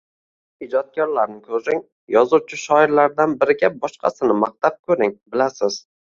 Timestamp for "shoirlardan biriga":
2.63-3.71